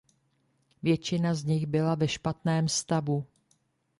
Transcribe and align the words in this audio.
Většina 0.83 1.33
z 1.33 1.43
nich 1.43 1.65
byla 1.65 1.95
ve 1.95 2.07
špatném 2.07 2.67
stavu. 2.67 3.25